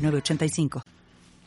985. 0.00 0.82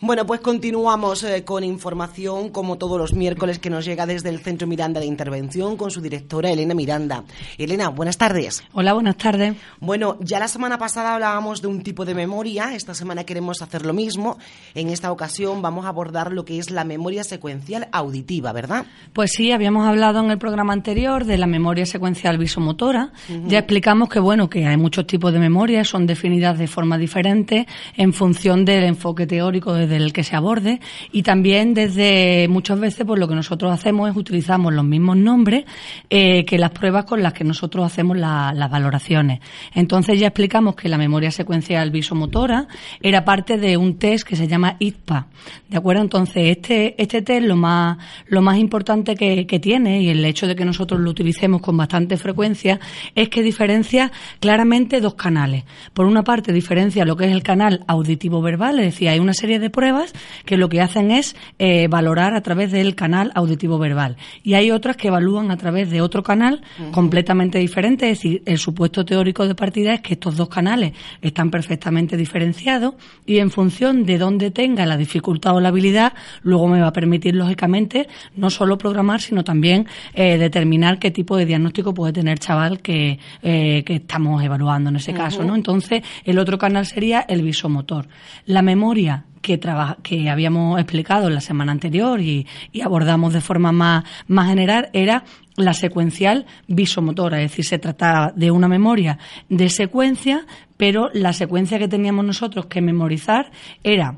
Bueno, 0.06 0.26
pues 0.26 0.42
continuamos 0.42 1.24
eh, 1.24 1.46
con 1.46 1.64
información 1.64 2.50
como 2.50 2.78
todos 2.78 3.00
los 3.00 3.14
miércoles 3.14 3.58
que 3.58 3.70
nos 3.70 3.86
llega 3.86 4.06
desde 4.06 4.28
el 4.28 4.40
Centro 4.40 4.68
Miranda 4.68 5.00
de 5.00 5.06
Intervención 5.06 5.78
con 5.78 5.92
su 5.92 6.02
directora 6.02 6.52
Elena 6.52 6.74
Miranda. 6.74 7.24
Elena, 7.58 7.88
buenas 7.88 8.18
tardes. 8.18 8.66
Hola, 8.74 8.92
buenas 8.92 9.16
tardes. 9.16 9.56
Bueno, 9.80 10.18
ya 10.20 10.40
la 10.40 10.50
semana 10.50 10.78
pasada 10.78 11.14
hablábamos 11.14 11.62
de 11.62 11.70
un 11.70 11.84
tipo 11.84 12.04
de 12.04 12.16
memoria, 12.16 12.76
esta 12.76 12.94
semana 12.94 13.24
queremos 13.24 13.62
hacer 13.62 13.86
lo 13.86 13.94
mismo. 13.94 14.38
En 14.76 14.90
esta 14.90 15.10
ocasión 15.10 15.62
vamos 15.62 15.86
a 15.86 15.88
abordar 15.88 16.34
lo 16.34 16.44
que 16.44 16.60
es 16.60 16.70
la 16.70 16.84
memoria 16.84 17.24
secuencial 17.24 17.88
auditiva, 17.94 18.52
¿verdad? 18.52 18.86
Pues 19.14 19.32
sí, 19.32 19.54
habíamos 19.54 19.88
hablado 19.88 20.20
en 20.20 20.32
el 20.32 20.38
programa 20.38 20.74
anterior 20.74 21.24
de 21.24 21.38
la 21.38 21.48
memoria 21.48 21.86
secuencial 21.86 22.38
visomotora. 22.38 23.14
Ya 23.48 23.60
explicamos 23.60 24.10
que 24.10 24.20
bueno, 24.20 24.50
que 24.50 24.66
hay 24.66 24.76
muchos 24.76 25.08
tipos 25.08 25.32
de 25.32 25.40
memoria, 25.40 25.86
son 25.86 26.06
definidas 26.06 26.60
de 26.60 26.68
forma 26.68 26.98
diferente 26.98 27.68
en 27.96 28.12
función 28.12 28.66
del 28.66 28.84
enfoque 28.84 29.26
teórico 29.26 29.74
desde 29.74 29.93
del 29.94 30.14
que 30.14 30.24
se 30.24 30.36
aborde 30.36 30.80
y 31.12 31.24
también 31.24 31.74
desde 31.74 32.48
muchas 32.50 32.80
veces 32.80 33.06
pues 33.06 33.20
lo 33.20 33.28
que 33.28 33.36
nosotros 33.36 33.72
hacemos 33.72 34.10
es 34.10 34.16
utilizamos 34.16 34.74
los 34.74 34.86
mismos 34.86 35.18
nombres 35.18 35.66
eh, 36.10 36.46
que 36.46 36.58
las 36.58 36.72
pruebas 36.72 37.06
con 37.06 37.22
las 37.22 37.34
que 37.34 37.44
nosotros 37.44 37.86
hacemos 37.86 38.18
las 38.18 38.72
valoraciones. 38.72 39.40
Entonces 39.74 40.20
ya 40.20 40.28
explicamos 40.28 40.76
que 40.76 40.90
la 40.90 40.98
memoria 40.98 41.32
secuencial 41.32 41.92
visomotora 41.92 42.68
era 43.02 43.24
parte 43.24 43.58
de 43.58 43.78
un 43.78 43.98
test 43.98 44.28
que 44.28 44.36
se 44.36 44.48
llama 44.48 44.76
ITPA. 44.80 45.28
¿De 45.70 45.78
acuerdo? 45.78 46.02
Entonces 46.02 46.58
este, 46.58 47.02
este 47.02 47.22
test 47.22 47.46
lo 47.46 47.56
más, 47.56 47.98
lo 48.28 48.42
más 48.42 48.58
importante 48.58 49.16
que, 49.16 49.46
que 49.46 49.60
tiene 49.60 50.02
y 50.02 50.10
el 50.10 50.24
hecho 50.26 50.48
de 50.48 50.56
que 50.56 50.66
nosotros 50.66 51.00
lo 51.00 51.10
utilicemos 51.10 51.62
con 51.62 51.78
bastante 51.78 52.18
frecuencia 52.18 52.80
es 53.16 53.30
que 53.30 53.44
diferencia 53.44 54.12
claramente 54.40 55.02
dos 55.02 55.16
canales. 55.16 55.64
Por 55.94 56.06
una 56.06 56.24
parte 56.24 56.52
diferencia 56.52 57.06
lo 57.06 57.16
que 57.16 57.26
es 57.26 57.32
el 57.32 57.44
canal 57.44 57.84
auditivo 57.88 58.42
verbal, 58.42 58.80
es 58.80 58.86
decir, 58.86 59.10
hay 59.10 59.20
una 59.20 59.34
serie 59.34 59.60
de 59.60 59.70
pruebas 59.70 59.83
pruebas 59.84 60.14
que 60.46 60.56
lo 60.56 60.70
que 60.70 60.80
hacen 60.80 61.12
es 61.12 61.36
eh, 61.60 61.90
valorar 61.90 62.36
a 62.36 62.42
través 62.42 62.72
del 62.72 62.96
canal 62.96 63.34
auditivo 63.36 63.78
verbal. 63.78 64.16
Y 64.42 64.54
hay 64.54 64.72
otras 64.72 64.96
que 64.96 65.10
evalúan 65.10 65.52
a 65.52 65.58
través 65.58 65.92
de 65.92 66.00
otro 66.00 66.24
canal 66.24 66.62
completamente 66.94 67.60
diferente. 67.60 68.10
Es 68.10 68.20
decir, 68.20 68.44
el 68.46 68.60
supuesto 68.60 69.04
teórico 69.04 69.46
de 69.46 69.56
partida 69.56 69.94
es 69.96 70.00
que 70.00 70.14
estos 70.14 70.38
dos 70.38 70.48
canales 70.48 70.94
están 71.22 71.52
perfectamente 71.52 72.16
diferenciados 72.16 72.94
y 73.26 73.40
en 73.40 73.52
función 73.52 74.06
de 74.06 74.18
dónde 74.18 74.52
tenga 74.52 74.86
la 74.86 74.96
dificultad 74.96 75.54
o 75.54 75.60
la 75.60 75.68
habilidad, 75.68 76.14
luego 76.44 76.70
me 76.70 76.80
va 76.80 76.88
a 76.88 76.94
permitir, 76.94 77.36
lógicamente, 77.36 78.08
no 78.38 78.50
solo 78.50 78.78
programar, 78.78 79.20
sino 79.20 79.44
también 79.44 79.86
eh, 80.14 80.38
determinar 80.38 80.98
qué 80.98 81.12
tipo 81.12 81.36
de 81.36 81.46
diagnóstico 81.46 81.94
puede 81.94 82.14
tener 82.14 82.40
chaval 82.40 82.80
que, 82.80 83.20
eh, 83.42 83.84
que 83.86 83.96
estamos 83.96 84.42
evaluando 84.42 84.92
en 84.92 84.96
ese 84.96 85.14
caso. 85.14 85.44
¿no? 85.44 85.56
Entonces, 85.56 86.04
el 86.24 86.40
otro 86.40 86.58
canal 86.58 86.86
sería 86.86 87.20
el 87.28 87.42
visomotor. 87.42 88.08
La 88.46 88.62
memoria 88.62 89.26
que, 89.44 89.60
que 90.02 90.30
habíamos 90.30 90.80
explicado 90.80 91.30
la 91.30 91.42
semana 91.42 91.72
anterior 91.72 92.20
y, 92.20 92.48
abordamos 92.84 93.34
de 93.34 93.42
forma 93.42 93.72
más, 93.72 94.04
más 94.28 94.48
general 94.50 94.90
era 94.94 95.24
la 95.56 95.76
secuencial 95.76 96.48
visomotora, 96.68 97.40
es 97.42 97.52
decir, 97.52 97.66
se 97.66 97.78
trataba 97.78 98.32
de 98.36 98.50
una 98.50 98.68
memoria 98.68 99.20
de 99.50 99.70
secuencia, 99.70 100.48
pero 100.78 101.12
la 101.14 101.34
secuencia 101.34 101.78
que 101.78 101.88
teníamos 101.88 102.26
nosotros 102.26 102.66
que 102.66 102.82
memorizar 102.82 103.52
era 103.84 104.18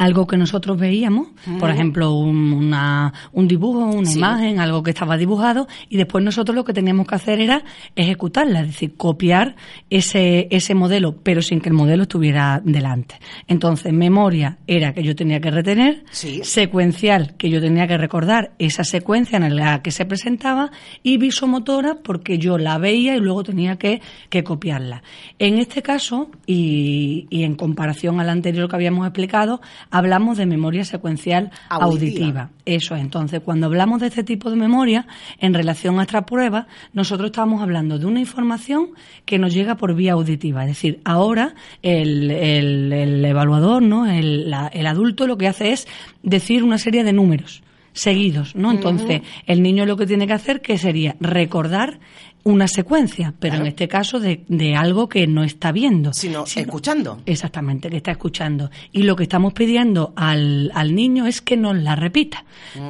algo 0.00 0.26
que 0.26 0.38
nosotros 0.38 0.78
veíamos, 0.78 1.28
por 1.58 1.68
ejemplo, 1.68 2.14
un, 2.14 2.54
una, 2.54 3.12
un 3.32 3.46
dibujo, 3.46 3.84
una 3.84 4.10
imagen, 4.10 4.58
algo 4.58 4.82
que 4.82 4.92
estaba 4.92 5.18
dibujado, 5.18 5.68
y 5.90 5.98
después 5.98 6.24
nosotros 6.24 6.56
lo 6.56 6.64
que 6.64 6.72
teníamos 6.72 7.06
que 7.06 7.16
hacer 7.16 7.38
era 7.38 7.62
ejecutarla, 7.94 8.60
es 8.60 8.68
decir, 8.68 8.94
copiar 8.96 9.56
ese, 9.90 10.48
ese 10.50 10.74
modelo, 10.74 11.16
pero 11.22 11.42
sin 11.42 11.60
que 11.60 11.68
el 11.68 11.74
modelo 11.74 12.04
estuviera 12.04 12.62
delante. 12.64 13.16
Entonces, 13.46 13.92
memoria 13.92 14.56
era 14.66 14.94
que 14.94 15.02
yo 15.02 15.14
tenía 15.14 15.38
que 15.38 15.50
retener, 15.50 16.02
secuencial, 16.10 17.34
que 17.36 17.50
yo 17.50 17.60
tenía 17.60 17.86
que 17.86 17.98
recordar 17.98 18.52
esa 18.58 18.84
secuencia 18.84 19.36
en 19.36 19.54
la 19.54 19.82
que 19.82 19.90
se 19.90 20.06
presentaba, 20.06 20.70
y 21.02 21.18
visomotora, 21.18 21.98
porque 22.02 22.38
yo 22.38 22.56
la 22.56 22.78
veía 22.78 23.16
y 23.16 23.20
luego 23.20 23.42
tenía 23.42 23.76
que, 23.76 24.00
que 24.30 24.44
copiarla. 24.44 25.02
En 25.38 25.58
este 25.58 25.82
caso, 25.82 26.30
y, 26.46 27.26
y 27.28 27.42
en 27.42 27.54
comparación 27.54 28.18
al 28.18 28.30
anterior 28.30 28.66
que 28.66 28.76
habíamos 28.76 29.06
explicado, 29.06 29.60
hablamos 29.90 30.38
de 30.38 30.46
memoria 30.46 30.84
secuencial 30.84 31.50
auditiva. 31.68 32.50
Eso 32.64 32.94
es. 32.94 33.00
Entonces, 33.00 33.40
cuando 33.40 33.66
hablamos 33.66 34.00
de 34.00 34.08
este 34.08 34.24
tipo 34.24 34.50
de 34.50 34.56
memoria, 34.56 35.06
en 35.38 35.54
relación 35.54 35.98
a 35.98 36.02
esta 36.02 36.26
prueba, 36.26 36.66
nosotros 36.92 37.30
estamos 37.30 37.62
hablando 37.62 37.98
de 37.98 38.06
una 38.06 38.20
información 38.20 38.90
que 39.24 39.38
nos 39.38 39.52
llega 39.52 39.76
por 39.76 39.94
vía 39.94 40.12
auditiva. 40.12 40.62
Es 40.62 40.68
decir, 40.68 41.00
ahora 41.04 41.54
el, 41.82 42.30
el, 42.30 43.24
evaluador, 43.24 43.82
¿no? 43.82 44.06
El, 44.06 44.54
el 44.72 44.86
adulto 44.86 45.26
lo 45.26 45.36
que 45.36 45.48
hace 45.48 45.72
es 45.72 45.88
decir 46.22 46.62
una 46.62 46.78
serie 46.78 47.04
de 47.04 47.12
números 47.12 47.62
seguidos, 47.92 48.54
¿no? 48.54 48.70
Entonces, 48.70 49.22
el 49.46 49.62
niño 49.62 49.84
lo 49.84 49.96
que 49.96 50.06
tiene 50.06 50.26
que 50.26 50.32
hacer 50.32 50.60
que 50.60 50.78
sería 50.78 51.16
recordar 51.20 51.98
una 52.42 52.68
secuencia, 52.68 53.34
pero 53.38 53.56
en 53.56 53.66
este 53.66 53.86
caso 53.88 54.18
de, 54.18 54.44
de, 54.48 54.74
algo 54.74 55.08
que 55.08 55.26
no 55.26 55.44
está 55.44 55.72
viendo. 55.72 56.12
Sino, 56.12 56.44
escuchando. 56.44 57.20
Exactamente, 57.26 57.90
que 57.90 57.98
está 57.98 58.12
escuchando. 58.12 58.70
Y 58.92 59.02
lo 59.02 59.16
que 59.16 59.24
estamos 59.24 59.52
pidiendo 59.52 60.12
al, 60.16 60.70
al 60.74 60.94
niño 60.94 61.26
es 61.26 61.42
que 61.42 61.56
nos 61.56 61.76
la 61.76 61.96
repita, 61.96 62.44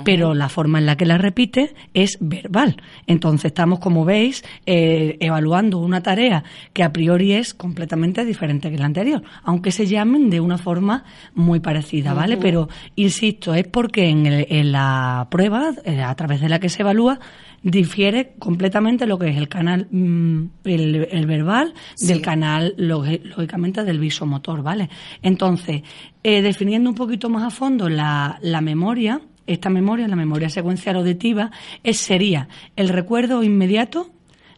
pero 0.04 0.34
la 0.34 0.48
forma 0.48 0.78
en 0.78 0.86
la 0.86 0.96
que 0.96 1.04
la 1.04 1.18
repite 1.18 1.74
es 1.94 2.18
verbal. 2.20 2.76
Entonces 3.06 3.46
estamos, 3.46 3.80
como 3.80 4.04
veis, 4.04 4.44
eh, 4.66 5.16
evaluando 5.20 5.78
una 5.78 6.02
tarea 6.02 6.44
que 6.72 6.84
a 6.84 6.92
priori 6.92 7.32
es 7.32 7.54
completamente 7.54 8.24
diferente 8.24 8.70
que 8.70 8.78
la 8.78 8.86
anterior, 8.86 9.22
aunque 9.42 9.72
se 9.72 9.86
llamen 9.86 10.30
de 10.30 10.40
una 10.40 10.58
forma 10.58 11.04
muy 11.34 11.60
parecida, 11.60 12.14
¿vale? 12.14 12.36
Pero, 12.36 12.68
insisto, 12.96 13.54
es 13.54 13.66
porque 13.66 14.08
en, 14.08 14.26
en 14.26 14.72
la 14.72 15.26
prueba, 15.30 15.72
eh, 15.84 16.02
a 16.02 16.14
través 16.14 16.40
de 16.40 16.48
la 16.48 16.60
que 16.60 16.68
se 16.68 16.82
evalúa, 16.82 17.18
difiere 17.62 18.34
completamente 18.38 19.06
lo 19.06 19.18
que 19.18 19.28
es 19.28 19.36
el 19.36 19.48
canal, 19.48 19.86
mm, 19.90 20.44
el, 20.64 21.26
verbal 21.26 21.74
del 22.00 22.22
canal, 22.22 22.74
lógicamente, 22.76 23.84
del 23.84 23.98
visomotor, 23.98 24.62
¿vale? 24.62 24.88
Entonces, 25.22 25.82
eh, 26.22 26.42
definiendo 26.42 26.88
un 26.88 26.96
poquito 26.96 27.28
más 27.28 27.44
a 27.44 27.50
fondo 27.50 27.88
la, 27.88 28.38
la 28.42 28.60
memoria, 28.60 29.20
esta 29.46 29.68
memoria, 29.68 30.08
la 30.08 30.16
memoria 30.16 30.48
secuencial 30.48 30.96
auditiva, 30.96 31.50
es, 31.82 31.98
sería 31.98 32.48
el 32.76 32.88
recuerdo 32.88 33.42
inmediato 33.42 34.10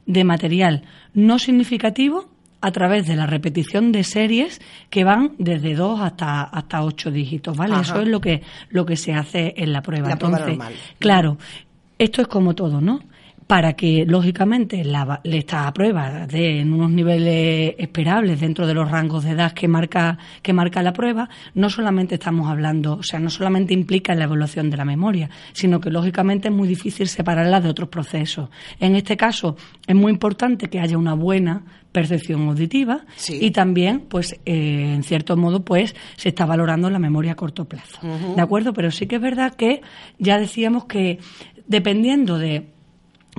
de 0.07 0.25
material 0.25 0.85
no 1.15 1.39
significativo 1.39 2.29
a 2.61 2.71
través 2.71 3.07
de 3.09 3.17
la 3.17 3.27
repetición 3.27 3.91
de 3.91 4.05
series 4.05 4.61
que 4.89 5.03
van 5.03 5.33
desde 5.39 5.75
2 5.75 6.01
hasta 6.01 6.43
hasta 6.43 6.85
8 6.85 7.11
dígitos, 7.11 7.57
¿vale? 7.57 7.81
Eso 7.81 8.01
es 8.01 8.09
lo 8.09 8.21
que 8.21 8.43
lo 8.71 8.87
que 8.87 8.97
se 8.97 9.13
hace 9.13 9.55
en 9.57 9.73
la 9.73 9.83
prueba. 9.83 10.13
Entonces, 10.13 10.59
claro, 11.01 11.39
esto 12.03 12.23
es 12.23 12.29
como 12.29 12.55
todo, 12.55 12.81
¿no? 12.81 13.01
Para 13.47 13.75
que, 13.75 14.05
lógicamente, 14.07 14.83
la, 14.85 15.21
esta 15.25 15.71
prueba 15.73 16.27
de 16.27 16.61
en 16.61 16.73
unos 16.73 16.91
niveles 16.91 17.75
esperables 17.77 18.41
dentro 18.41 18.67
de 18.67 18.75
los 18.75 18.91
rangos 18.91 19.25
de 19.25 19.33
edad 19.33 19.53
que 19.53 19.69
marca, 19.69 20.17
que 20.43 20.53
marca 20.53 20.83
la 20.83 20.93
prueba, 20.93 21.29
no 21.55 21.69
solamente 21.69 22.15
estamos 22.15 22.49
hablando, 22.49 22.95
o 22.95 23.03
sea, 23.03 23.21
no 23.21 23.31
solamente 23.31 23.75
implica 23.75 24.15
la 24.15 24.25
evaluación 24.25 24.71
de 24.71 24.77
la 24.77 24.85
memoria, 24.85 25.29
sino 25.53 25.81
que, 25.81 25.91
lógicamente, 25.91 26.49
es 26.49 26.55
muy 26.55 26.67
difícil 26.67 27.09
separarla 27.09 27.61
de 27.61 27.69
otros 27.69 27.89
procesos. 27.89 28.49
En 28.81 28.97
este 28.97 29.17
caso, 29.17 29.57
es 29.87 29.95
muy 29.95 30.13
importante 30.13 30.69
que 30.69 30.81
haya 30.81 30.97
una 30.97 31.15
buena 31.15 31.63
percepción 31.93 32.49
auditiva 32.49 33.05
y 33.29 33.51
también, 33.51 34.01
pues, 34.01 34.33
eh, 34.47 34.95
en 34.95 35.03
cierto 35.03 35.37
modo, 35.37 35.63
pues, 35.63 35.95
se 36.17 36.31
está 36.31 36.47
valorando 36.47 36.89
la 36.89 36.99
memoria 36.99 37.33
a 37.33 37.37
corto 37.37 37.67
plazo. 37.67 38.01
¿De 38.35 38.41
acuerdo? 38.41 38.73
Pero 38.73 38.91
sí 38.91 39.07
que 39.07 39.17
es 39.17 39.23
verdad 39.23 39.55
que 39.55 39.83
ya 40.19 40.39
decíamos 40.39 40.87
que 40.87 41.19
dependiendo 41.67 42.39
de 42.39 42.73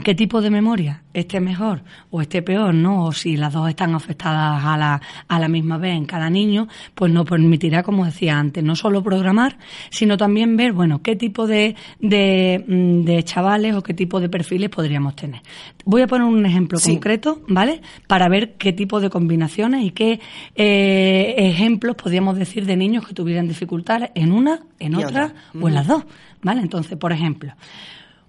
qué 0.02 0.16
tipo 0.16 0.42
de 0.42 0.50
memoria 0.50 1.04
esté 1.14 1.40
mejor 1.40 1.84
o 2.10 2.22
esté 2.22 2.42
peor, 2.42 2.74
¿no? 2.74 3.06
O 3.06 3.12
si 3.12 3.38
las 3.38 3.54
dos 3.54 3.70
están 3.70 3.94
afectadas 3.94 4.64
a 4.66 4.75
la, 4.75 5.02
a 5.28 5.40
la 5.40 5.48
misma 5.48 5.78
vez 5.78 5.96
en 5.96 6.06
cada 6.06 6.30
niño, 6.31 6.68
pues 6.96 7.12
nos 7.12 7.30
permitirá, 7.30 7.84
como 7.84 8.06
decía 8.06 8.40
antes, 8.40 8.64
no 8.64 8.75
solo 8.75 9.04
programar, 9.04 9.60
sino 9.92 10.18
también 10.18 10.58
ver, 10.58 10.74
bueno, 10.74 11.04
qué 11.04 11.16
tipo 11.16 11.46
de, 11.46 11.75
de, 12.00 12.64
mm, 12.68 13.06
de 13.06 13.24
chavales 13.24 13.75
o 13.75 13.84
qué 13.84 13.94
tipo 13.94 14.20
de 14.20 14.30
perfiles 14.30 14.69
podríamos 14.69 15.16
tener. 15.16 15.42
Voy 15.86 16.02
a 16.02 16.08
poner 16.08 16.26
un 16.26 16.44
ejemplo 16.46 16.80
concreto, 16.80 17.42
¿vale? 17.48 17.81
Para 18.08 18.28
ver 18.30 18.54
qué 18.54 18.74
tipo 18.74 19.00
de 19.00 19.12
combinaciones 19.12 19.86
y 19.86 19.92
qué 19.92 20.19
eh, 20.56 21.36
ejemplos 21.38 21.96
podríamos 21.96 22.36
decir 22.38 22.66
de 22.66 22.76
niños 22.76 23.06
que 23.08 23.14
tuvieran 23.14 23.48
dificultades 23.48 24.10
en 24.16 24.31
una, 24.31 24.62
en 24.80 24.96
otra, 24.96 25.34
o 25.62 25.68
en 25.68 25.76
las 25.76 25.86
dos, 25.86 26.04
¿vale? 26.42 26.62
Entonces, 26.62 26.98
por 26.98 27.12
ejemplo, 27.12 27.54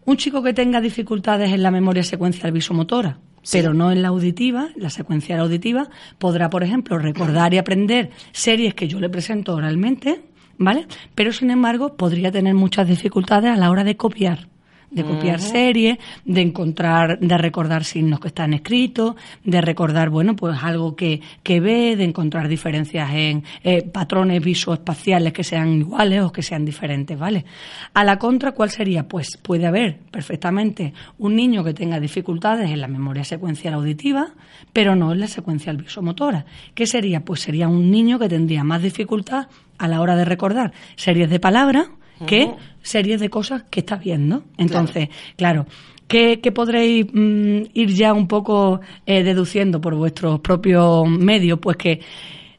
un 0.06 0.16
chico 0.16 0.42
que 0.42 0.52
tenga 0.52 0.80
dificultades 0.80 1.52
en 1.52 1.62
la 1.62 1.70
memoria 1.70 2.02
secuencial 2.02 2.52
visomotora, 2.52 3.18
pero 3.50 3.74
no 3.74 3.92
en 3.92 4.02
la 4.02 4.08
auditiva, 4.08 4.68
la 4.76 4.90
secuencial 4.90 5.40
auditiva, 5.40 5.88
podrá, 6.18 6.50
por 6.50 6.62
ejemplo, 6.62 6.98
recordar 6.98 7.54
y 7.54 7.58
aprender 7.58 8.10
series 8.32 8.74
que 8.74 8.88
yo 8.88 9.00
le 9.00 9.08
presento 9.08 9.54
oralmente, 9.54 10.22
¿vale? 10.58 10.86
Pero, 11.14 11.32
sin 11.32 11.50
embargo, 11.50 11.96
podría 11.96 12.30
tener 12.32 12.54
muchas 12.54 12.88
dificultades 12.88 13.50
a 13.50 13.56
la 13.56 13.70
hora 13.70 13.84
de 13.84 13.96
copiar 13.96 14.53
de 14.94 15.04
copiar 15.04 15.40
series, 15.40 15.98
de 16.24 16.40
encontrar, 16.40 17.18
de 17.18 17.36
recordar 17.36 17.84
signos 17.84 18.20
que 18.20 18.28
están 18.28 18.54
escritos, 18.54 19.16
de 19.42 19.60
recordar, 19.60 20.08
bueno, 20.08 20.36
pues 20.36 20.56
algo 20.62 20.94
que, 20.94 21.20
que 21.42 21.60
ve, 21.60 21.96
de 21.96 22.04
encontrar 22.04 22.48
diferencias 22.48 23.10
en 23.12 23.42
eh, 23.64 23.82
patrones 23.82 24.42
visoespaciales 24.42 25.32
que 25.32 25.42
sean 25.42 25.80
iguales 25.80 26.22
o 26.22 26.32
que 26.32 26.42
sean 26.42 26.64
diferentes, 26.64 27.18
¿vale? 27.18 27.44
A 27.92 28.04
la 28.04 28.18
contra, 28.18 28.52
¿cuál 28.52 28.70
sería? 28.70 29.08
Pues 29.08 29.36
puede 29.36 29.66
haber 29.66 29.98
perfectamente 29.98 30.94
un 31.18 31.34
niño 31.34 31.64
que 31.64 31.74
tenga 31.74 31.98
dificultades 31.98 32.70
en 32.70 32.80
la 32.80 32.88
memoria 32.88 33.24
secuencial 33.24 33.74
auditiva, 33.74 34.28
pero 34.72 34.94
no 34.94 35.12
en 35.12 35.20
la 35.20 35.26
secuencial 35.26 35.76
visomotora. 35.76 36.46
¿Qué 36.74 36.86
sería? 36.86 37.20
Pues 37.20 37.40
sería 37.40 37.68
un 37.68 37.90
niño 37.90 38.18
que 38.18 38.28
tendría 38.28 38.62
más 38.62 38.80
dificultad 38.80 39.48
a 39.78 39.88
la 39.88 40.00
hora 40.00 40.14
de 40.16 40.24
recordar 40.24 40.72
series 40.96 41.28
de 41.28 41.40
palabras, 41.40 41.88
que 42.26 42.52
series 42.82 43.20
de 43.20 43.30
cosas 43.30 43.64
que 43.70 43.80
está 43.80 43.96
viendo. 43.96 44.44
Entonces, 44.56 45.08
claro, 45.36 45.66
¿qué, 46.06 46.38
podréis 46.54 47.06
mm, 47.12 47.62
ir 47.74 47.94
ya 47.94 48.12
un 48.12 48.28
poco 48.28 48.80
eh, 49.06 49.22
deduciendo 49.22 49.80
por 49.80 49.94
vuestros 49.94 50.40
propios 50.40 51.08
medios? 51.08 51.58
Pues 51.60 51.76
que 51.76 52.00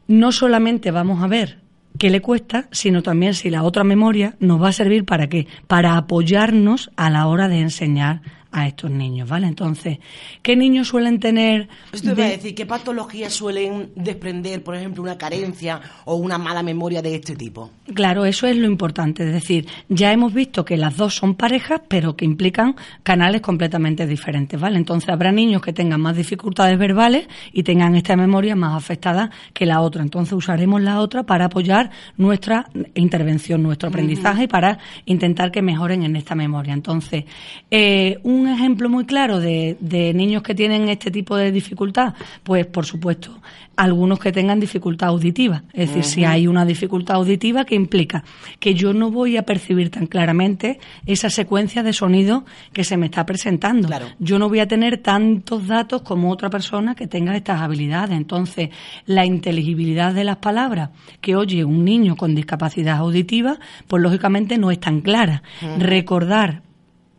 no 0.08 0.32
solamente 0.32 0.92
vamos 0.92 1.24
a 1.24 1.28
ver 1.28 1.60
qué 1.98 2.10
le 2.10 2.22
cuesta, 2.22 2.68
sino 2.72 3.02
también 3.02 3.34
si 3.34 3.50
la 3.50 3.64
otra 3.64 3.84
memoria 3.84 4.36
nos 4.40 4.62
va 4.62 4.70
a 4.70 4.74
servir 4.74 5.06
para 5.06 5.28
qué? 5.28 5.48
Para 5.68 5.98
apoyarnos 5.98 6.92
a 6.96 7.10
la 7.10 7.28
hora 7.28 7.48
de 7.48 7.60
enseñar 7.60 8.22
a 8.56 8.68
estos 8.68 8.90
niños, 8.90 9.28
¿vale? 9.28 9.48
Entonces, 9.48 10.00
¿qué 10.42 10.56
niños 10.56 10.88
suelen 10.88 11.20
tener? 11.20 11.68
Esto 11.92 12.14
te 12.14 12.24
a 12.24 12.30
decir, 12.30 12.56
¿qué 12.56 12.66
patologías 12.66 13.34
suelen 13.34 13.92
desprender, 13.96 14.64
por 14.64 14.78
ejemplo, 14.78 15.04
una 15.04 15.18
carencia 15.18 15.82
o 16.06 16.16
una 16.16 16.38
mala 16.38 16.64
memoria 16.64 17.02
de 17.02 17.16
este 17.16 17.36
tipo? 17.36 17.70
Claro, 17.94 18.24
eso 18.24 18.48
es 18.48 18.56
lo 18.56 18.68
importante. 18.68 19.26
Es 19.26 19.34
decir, 19.34 19.68
ya 19.90 20.14
hemos 20.14 20.34
visto 20.34 20.64
que 20.64 20.78
las 20.78 20.96
dos 20.96 21.16
son 21.16 21.36
parejas, 21.36 21.82
pero 21.90 22.16
que 22.16 22.24
implican 22.24 22.78
canales 23.04 23.42
completamente 23.42 24.08
diferentes, 24.08 24.58
¿vale? 24.58 24.78
Entonces, 24.78 25.10
habrá 25.10 25.34
niños 25.34 25.62
que 25.62 25.74
tengan 25.74 26.00
más 26.00 26.16
dificultades 26.16 26.80
verbales 26.80 27.28
y 27.52 27.64
tengan 27.64 27.94
esta 27.96 28.16
memoria 28.16 28.56
más 28.56 28.78
afectada 28.78 29.32
que 29.54 29.66
la 29.66 29.82
otra. 29.82 30.02
Entonces, 30.02 30.32
usaremos 30.32 30.82
la 30.82 31.02
otra 31.02 31.24
para 31.24 31.46
apoyar 31.46 31.92
nuestra 32.16 32.70
intervención, 32.94 33.62
nuestro 33.62 33.90
aprendizaje 33.90 34.44
y 34.44 34.48
para 34.48 34.80
intentar 35.06 35.52
que 35.52 35.62
mejoren 35.62 36.04
en 36.04 36.16
esta 36.16 36.36
memoria. 36.36 36.74
Entonces, 36.74 37.26
eh, 37.70 38.18
un 38.24 38.45
un 38.46 38.54
ejemplo 38.54 38.90
muy 38.90 39.06
claro 39.06 39.40
de, 39.40 39.78
de, 39.80 40.14
niños 40.14 40.44
que 40.44 40.56
tienen 40.56 40.90
este 40.90 41.12
tipo 41.12 41.36
de 41.36 41.52
dificultad? 41.52 42.14
Pues, 42.44 42.66
por 42.66 42.86
supuesto, 42.86 43.42
algunos 43.76 44.20
que 44.20 44.32
tengan 44.32 44.60
dificultad 44.60 45.10
auditiva. 45.10 45.64
Es 45.74 45.90
decir, 45.90 46.04
si 46.04 46.26
hay 46.26 46.48
una 46.48 46.66
dificultad 46.66 47.18
auditiva 47.18 47.66
que 47.66 47.76
implica 47.76 48.24
que 48.60 48.74
yo 48.74 48.94
no 48.94 49.12
voy 49.12 49.38
a 49.38 49.44
percibir 49.44 49.90
tan 49.90 50.08
claramente 50.08 50.80
esa 51.06 51.30
secuencia 51.30 51.84
de 51.84 51.94
sonido 51.94 52.46
que 52.74 52.84
se 52.84 52.98
me 52.98 53.08
está 53.08 53.26
presentando. 53.26 53.90
Yo 54.20 54.40
no 54.40 54.50
voy 54.50 54.60
a 54.60 54.68
tener 54.68 55.00
tantos 55.00 55.68
datos 55.68 56.02
como 56.02 56.32
otra 56.32 56.50
persona 56.50 56.96
que 56.96 57.08
tenga 57.08 57.36
estas 57.36 57.62
habilidades. 57.62 58.18
Entonces, 58.18 58.70
la 59.06 59.26
inteligibilidad 59.26 60.14
de 60.14 60.24
las 60.24 60.38
palabras 60.38 60.92
que 61.22 61.36
oye 61.36 61.66
un 61.66 61.84
niño 61.84 62.16
con 62.16 62.36
discapacidad 62.36 62.98
auditiva, 62.98 63.58
pues 63.88 64.02
lógicamente 64.02 64.58
no 64.58 64.72
es 64.72 64.80
tan 64.80 65.02
clara. 65.02 65.44
Recordar 65.78 66.65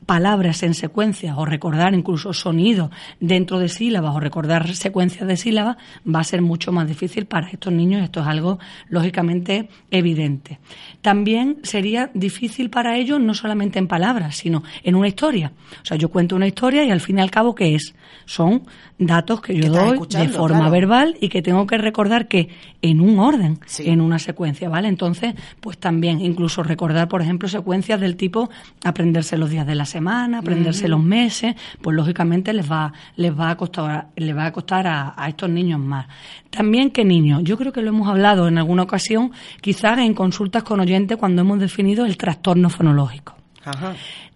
palabras 0.07 0.63
en 0.63 0.75
secuencia 0.75 1.37
o 1.37 1.45
recordar 1.45 1.93
incluso 1.93 2.33
sonidos 2.33 2.91
dentro 3.21 3.59
de 3.59 3.69
sílabas 3.69 4.15
o 4.15 4.21
recordar 4.21 4.75
secuencias 4.75 5.27
de 5.27 5.37
sílabas 5.37 5.77
va 6.07 6.21
a 6.21 6.25
ser 6.25 6.43
mucho 6.43 6.73
más 6.73 6.87
difícil 6.87 7.27
para 7.27 7.49
estos 7.51 7.73
niños. 7.73 8.03
Esto 8.03 8.21
es 8.21 8.27
algo 8.27 8.59
lógicamente 8.89 9.69
evidente. 9.91 10.61
También 11.03 11.59
sería 11.63 12.11
difícil 12.15 12.71
para 12.71 12.97
ellos 12.97 13.21
no 13.21 13.35
solamente 13.35 13.79
en 13.79 13.89
palabras, 13.89 14.37
sino 14.37 14.63
en 14.85 14.95
una 14.95 15.09
historia. 15.09 15.53
O 15.83 15.85
sea, 15.85 15.97
yo 15.97 16.09
cuento 16.09 16.37
una 16.37 16.47
historia 16.47 16.85
y 16.85 16.91
al 16.91 17.01
fin 17.01 17.19
y 17.19 17.23
al 17.23 17.31
cabo, 17.31 17.55
¿qué 17.55 17.75
es? 17.75 17.95
Son 18.25 18.63
datos 18.99 19.41
que 19.41 19.55
yo 19.55 19.71
doy 19.71 19.99
de 20.09 20.29
forma 20.29 20.71
verbal 20.71 21.17
y 21.21 21.29
que 21.29 21.43
tengo 21.43 21.67
que 21.67 21.79
recordar 21.79 22.29
que 22.29 22.49
en 22.83 23.01
un 23.01 23.19
orden, 23.19 23.59
en 23.79 24.01
una 24.01 24.19
secuencia, 24.19 24.69
¿vale? 24.69 24.89
Entonces, 24.89 25.35
pues 25.61 25.79
también 25.79 26.21
incluso 26.21 26.63
recordar, 26.63 27.09
por 27.09 27.21
ejemplo, 27.21 27.49
secuencias 27.49 28.01
del 28.01 28.17
tipo 28.17 28.49
aprenderse 28.85 29.37
los 29.37 29.51
días 29.51 29.67
de 29.67 29.75
la 29.75 29.85
semana, 29.85 29.96
aprenderse 30.35 30.89
los 30.89 31.03
meses, 31.03 31.55
pues 31.81 31.95
lógicamente 31.97 32.53
les 32.53 32.71
va, 32.71 32.93
les 33.17 33.39
va 33.39 33.51
a 33.51 33.57
costar, 33.57 34.09
les 34.17 34.37
va 34.37 34.47
a 34.47 34.53
costar 34.53 34.87
a, 34.87 35.29
estos 35.29 35.51
niños 35.51 35.81
más. 35.81 36.07
También 36.51 36.91
qué 36.91 37.05
niños, 37.05 37.43
yo 37.45 37.57
creo 37.57 37.73
que 37.73 37.83
lo 37.83 37.89
hemos 37.89 38.09
hablado 38.09 38.49
en 38.49 38.59
alguna 38.59 38.83
ocasión, 38.83 39.33
quizás 39.61 39.99
en 39.99 40.15
consultas 40.15 40.63
con 40.63 40.81
oyentes 40.81 41.17
cuando 41.17 41.43
hemos 41.43 41.59
definido 41.59 42.05
el 42.05 42.17
trastorno 42.17 42.71
fonológico. 42.71 43.35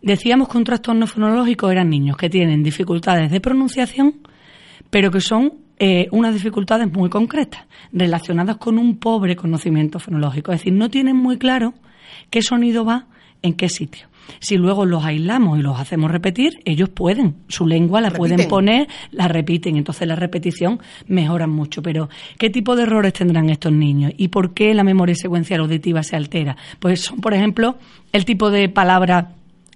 Decíamos 0.03 0.49
que 0.49 0.59
un 0.59 0.65
trastorno 0.65 1.07
fonológico 1.07 1.71
eran 1.71 1.89
niños 1.89 2.17
que 2.17 2.29
tienen 2.29 2.63
dificultades 2.63 3.31
de 3.31 3.41
pronunciación, 3.41 4.15
pero 4.91 5.11
que 5.11 5.21
son 5.21 5.53
eh, 5.79 6.09
unas 6.11 6.35
dificultades 6.35 6.93
muy 6.93 7.09
concretas, 7.09 7.65
relacionadas 7.93 8.57
con 8.57 8.77
un 8.77 8.99
pobre 8.99 9.37
conocimiento 9.37 9.99
fonológico. 9.99 10.53
Es 10.53 10.61
decir, 10.61 10.73
no 10.73 10.91
tienen 10.91 11.17
muy 11.17 11.39
claro 11.39 11.75
qué 12.29 12.43
sonido 12.43 12.85
va 12.85 13.07
en 13.43 13.55
qué 13.55 13.69
sitio. 13.69 14.11
Si 14.39 14.57
luego 14.57 14.87
los 14.87 15.05
aislamos 15.05 15.59
y 15.59 15.63
los 15.63 15.79
hacemos 15.81 16.11
repetir, 16.11 16.61
ellos 16.65 16.89
pueden, 16.89 17.37
su 17.49 17.67
lengua 17.67 18.01
la 18.01 18.11
pueden 18.11 18.49
poner, 18.49 18.89
la 19.11 19.29
repiten, 19.29 19.77
entonces 19.77 20.07
la 20.07 20.15
repetición 20.15 20.81
mejora 21.09 21.47
mucho. 21.47 21.83
Pero, 21.83 22.09
¿qué 22.39 22.49
tipo 22.49 22.77
de 22.77 22.85
errores 22.85 23.13
tendrán 23.13 23.51
estos 23.51 23.73
niños? 23.73 24.13
¿Y 24.17 24.29
por 24.29 24.55
qué 24.55 24.73
la 24.75 24.85
memoria 24.85 25.15
secuencial 25.15 25.61
auditiva 25.61 26.03
se 26.03 26.17
altera? 26.17 26.57
Pues 26.79 27.01
son, 27.01 27.21
por 27.21 27.35
ejemplo, 27.35 27.77
el 28.13 28.25
tipo 28.25 28.51
de 28.51 28.69
palabra 28.69 29.33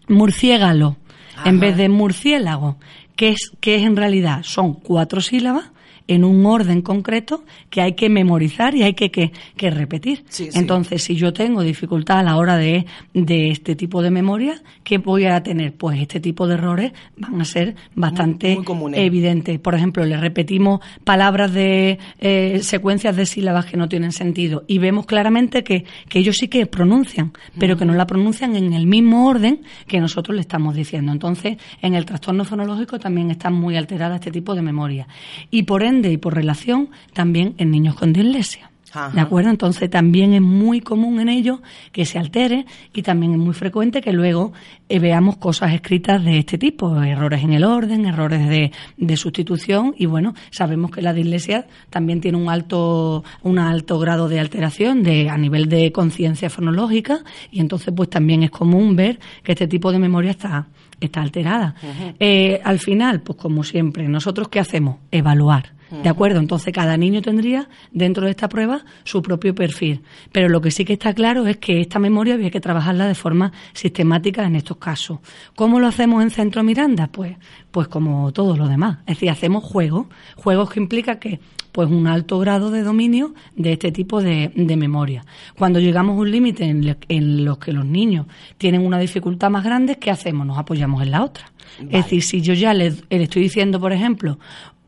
murciégalo 0.09 0.97
en 1.45 1.59
vez 1.59 1.77
de 1.77 1.89
murciélago, 1.89 2.77
que 3.17 3.31
es, 3.31 3.51
que 3.61 3.77
es 3.77 3.83
en 3.83 3.97
realidad, 3.97 4.43
son 4.45 4.75
cuatro 4.75 5.21
sílabas 5.21 5.71
en 6.07 6.25
un 6.25 6.45
orden 6.45 6.83
concreto 6.83 7.45
que 7.71 7.81
hay 7.81 7.95
que 7.95 8.09
memorizar 8.09 8.75
y 8.75 8.83
hay 8.83 8.95
que, 8.95 9.11
que, 9.11 9.71
repetir. 9.71 10.25
Entonces, 10.55 11.03
si 11.03 11.17
yo 11.17 11.33
tengo 11.33 11.63
dificultad 11.63 12.19
a 12.19 12.23
la 12.23 12.37
hora 12.37 12.57
de, 12.57 12.87
de 13.15 13.51
este 13.51 13.75
tipo 13.75 14.03
de 14.03 14.11
memoria, 14.11 14.63
¿qué 14.83 14.99
voy 14.99 15.25
a 15.25 15.43
tener? 15.43 15.73
Pues 15.75 16.01
este 16.01 16.21
tipo 16.21 16.47
de 16.47 16.55
errores 16.55 16.93
van 17.17 17.41
a 17.41 17.45
ser 17.45 17.75
bastante 17.95 18.59
evidentes. 18.95 19.59
Por 19.59 19.75
ejemplo, 19.75 20.05
le 20.05 20.17
repetimos 20.19 20.81
palabras 21.05 21.53
de 21.53 21.99
eh, 22.19 22.61
secuencias 22.63 23.17
de 23.17 23.27
sílabas 23.27 23.67
que 23.67 23.77
no 23.77 23.89
tienen 23.89 24.13
sentido 24.13 24.65
y 24.67 24.79
vemos 24.79 25.07
claramente 25.07 25.65
que, 25.65 25.85
que 26.09 26.19
ellos 26.19 26.37
sí 26.37 26.49
que 26.49 26.67
pronuncian, 26.67 27.33
pero 27.59 27.77
que 27.77 27.85
no 27.85 27.95
la 27.95 28.07
pronuncian 28.07 28.57
en 28.57 28.75
el 28.75 28.87
mismo 28.87 29.27
orden 29.27 29.63
que 29.87 30.01
nosotros 30.01 30.35
le 30.35 30.43
estamos 30.43 30.75
diciendo. 30.75 31.13
Entonces, 31.13 31.57
en 31.81 31.95
el 31.95 32.05
trastorno 32.05 32.45
fonológico 32.45 32.99
también 32.99 33.31
está 33.31 33.51
muy 33.51 33.77
alterada 33.77 34.17
este 34.17 34.31
tipo 34.31 34.55
de 34.55 34.63
memoria. 34.63 35.09
Y 35.51 35.63
por 35.63 35.83
y 36.03 36.17
por 36.17 36.35
relación 36.35 36.91
también 37.13 37.55
en 37.59 37.71
niños 37.71 37.95
con 37.95 38.13
dislexia. 38.13 38.71
¿De 39.13 39.21
acuerdo? 39.21 39.51
Entonces 39.51 39.91
también 39.91 40.35
es 40.35 40.41
muy 40.41 40.81
común 40.81 41.19
en 41.19 41.29
ellos 41.29 41.61
que 41.91 42.05
se 42.05 42.19
altere 42.19 42.65
y 42.93 43.03
también 43.03 43.33
es 43.33 43.39
muy 43.39 43.53
frecuente 43.53 44.01
que 44.01 44.13
luego 44.13 44.53
eh, 44.89 45.01
veamos 45.01 45.37
cosas 45.37 45.73
escritas 45.73 46.25
de 46.25 46.39
este 46.39 46.59
tipo, 46.59 47.03
errores 47.03 47.43
en 47.43 47.53
el 47.53 47.65
orden, 47.65 48.07
errores 48.07 48.49
de, 48.49 48.71
de, 48.97 49.17
sustitución 49.17 49.95
y 49.99 50.07
bueno, 50.07 50.35
sabemos 50.51 50.93
que 50.93 51.03
la 51.03 51.13
dislexia 51.13 51.67
también 51.91 52.21
tiene 52.21 52.39
un 52.39 52.49
alto, 52.49 53.25
un 53.43 53.59
alto 53.59 53.99
grado 53.99 54.29
de 54.29 54.39
alteración 54.39 55.03
de, 55.03 55.29
a 55.29 55.37
nivel 55.37 55.69
de 55.69 55.91
conciencia 55.91 56.49
fonológica 56.49 57.25
y 57.51 57.61
entonces 57.61 57.93
pues 57.97 58.11
también 58.11 58.45
es 58.45 58.51
común 58.51 58.95
ver 58.95 59.19
que 59.43 59.53
este 59.53 59.67
tipo 59.67 59.91
de 59.91 59.99
memoria 59.99 60.31
está, 60.31 60.69
está 61.01 61.21
alterada. 61.21 61.75
Eh, 62.21 62.61
al 62.63 62.79
final, 62.79 63.23
pues 63.23 63.39
como 63.39 63.65
siempre, 63.65 64.07
nosotros 64.09 64.49
qué 64.49 64.61
hacemos? 64.61 64.99
Evaluar 65.11 65.75
¿De 66.03 66.09
acuerdo? 66.09 66.41
Entonces 66.41 66.73
cada 66.73 66.97
niño 66.97 67.23
tendría 67.23 67.69
dentro 67.93 68.25
de 68.25 68.31
esta 68.31 68.49
prueba 68.49 68.85
su 69.05 69.23
propio 69.23 69.55
perfil. 69.55 70.03
Pero 70.33 70.49
lo 70.49 70.61
que 70.61 70.71
sí 70.71 70.85
que 70.85 70.95
está 70.95 71.15
claro 71.15 71.47
es 71.47 71.59
que 71.59 71.81
esta 71.81 71.99
memoria 71.99 72.35
había 72.35 72.51
que 72.51 72.61
trabajarla 72.61 73.07
de 73.07 73.15
forma 73.15 73.53
sistemática 73.73 74.45
en 74.45 74.57
estos 74.57 74.77
casos. 74.79 75.21
¿Cómo 75.55 75.81
lo 75.81 75.87
hacemos 75.87 76.23
en 76.23 76.31
Centro 76.31 76.63
Miranda? 76.63 77.09
Pues, 77.09 77.37
pues 77.71 77.89
como 77.89 78.33
todo 78.33 78.57
lo 78.57 78.69
demás. 78.69 78.99
Es 79.07 79.17
decir, 79.17 79.31
hacemos 79.31 79.65
juegos. 79.65 80.07
Juegos 80.37 80.71
que 80.71 80.81
implica 80.81 81.19
que 81.19 81.41
pues 81.75 81.91
un 81.91 82.07
alto 82.07 82.39
grado 82.39 82.71
de 82.71 82.83
dominio 82.83 83.35
de 83.57 83.73
este 83.73 83.91
tipo 83.91 84.23
de, 84.23 84.53
memoria. 84.55 85.25
Cuando 85.59 85.81
llegamos 85.81 86.17
a 86.17 86.21
un 86.21 86.31
límite 86.31 86.65
en, 86.65 86.97
en 87.09 87.45
los 87.45 87.59
que 87.59 87.73
los 87.73 87.85
niños 87.85 88.27
tienen 88.59 88.87
una 88.87 89.01
dificultad 89.01 89.51
más 89.51 89.65
grande, 89.65 89.97
¿qué 89.97 90.13
hacemos? 90.13 90.47
Nos 90.47 90.57
apoyamos 90.57 91.03
en 91.03 91.11
la 91.11 91.25
otra. 91.25 91.51
Es 91.81 92.05
decir, 92.05 92.23
si 92.23 92.41
yo 92.41 92.55
ya 92.55 92.73
le, 92.75 92.91
le 93.11 93.23
estoy 93.25 93.43
diciendo, 93.43 93.81
por 93.81 93.93
ejemplo, 93.93 94.39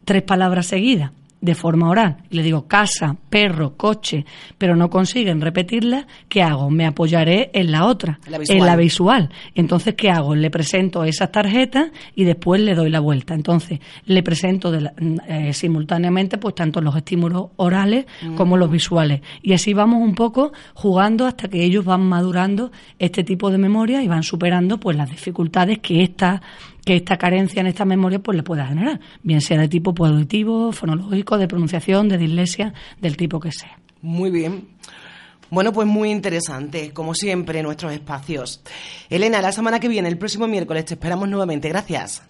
tres 0.06 0.22
palabras 0.22 0.66
seguidas 0.66 1.10
de 1.40 1.54
forma 1.54 1.88
oral 1.88 2.16
y 2.30 2.36
le 2.36 2.42
digo 2.42 2.66
casa, 2.66 3.16
perro, 3.28 3.76
coche, 3.76 4.24
pero 4.56 4.74
no 4.74 4.88
consiguen 4.88 5.40
repetirla, 5.40 6.06
¿qué 6.28 6.42
hago? 6.42 6.70
Me 6.70 6.86
apoyaré 6.86 7.50
en 7.52 7.70
la 7.70 7.84
otra, 7.84 8.18
en 8.26 8.64
la 8.64 8.74
visual. 8.74 9.30
Entonces, 9.54 9.94
¿qué 9.94 10.10
hago? 10.10 10.34
Le 10.34 10.50
presento 10.50 11.04
esas 11.04 11.30
tarjetas 11.30 11.90
y 12.14 12.24
después 12.24 12.60
le 12.60 12.74
doy 12.74 12.90
la 12.90 13.00
vuelta. 13.00 13.34
Entonces, 13.34 13.80
le 14.06 14.22
presento 14.22 14.72
eh, 14.74 15.52
simultáneamente 15.52 16.38
pues 16.38 16.54
tanto 16.54 16.80
los 16.80 16.96
estímulos 16.96 17.48
orales 17.56 18.06
como 18.34 18.56
los 18.56 18.70
visuales. 18.70 19.20
Y 19.42 19.52
así 19.52 19.74
vamos 19.74 20.02
un 20.02 20.14
poco 20.14 20.52
jugando 20.74 21.26
hasta 21.26 21.48
que 21.48 21.62
ellos 21.62 21.84
van 21.84 22.02
madurando 22.02 22.72
este 22.98 23.24
tipo 23.24 23.50
de 23.50 23.58
memoria 23.58 24.02
y 24.02 24.08
van 24.08 24.22
superando 24.22 24.80
pues 24.80 24.96
las 24.96 25.10
dificultades 25.10 25.78
que 25.78 26.02
esta 26.02 26.40
que 26.86 26.94
esta 26.94 27.18
carencia 27.18 27.60
en 27.60 27.66
esta 27.66 27.84
memoria 27.84 28.20
pues 28.20 28.36
le 28.36 28.44
pueda 28.44 28.64
generar, 28.64 29.00
bien 29.24 29.40
sea 29.40 29.58
de 29.58 29.66
tipo 29.66 29.92
auditivo, 30.06 30.70
fonológico, 30.70 31.36
de 31.36 31.48
pronunciación, 31.48 32.08
de 32.08 32.16
dislexia, 32.16 32.74
del 33.00 33.16
tipo 33.16 33.40
que 33.40 33.50
sea. 33.50 33.76
Muy 34.02 34.30
bien. 34.30 34.68
Bueno, 35.50 35.72
pues 35.72 35.88
muy 35.88 36.12
interesante, 36.12 36.92
como 36.92 37.12
siempre, 37.12 37.60
nuestros 37.64 37.92
espacios. 37.92 38.62
Elena, 39.10 39.42
la 39.42 39.50
semana 39.50 39.80
que 39.80 39.88
viene, 39.88 40.08
el 40.08 40.16
próximo 40.16 40.46
miércoles, 40.46 40.84
te 40.84 40.94
esperamos 40.94 41.28
nuevamente. 41.28 41.68
Gracias. 41.68 42.22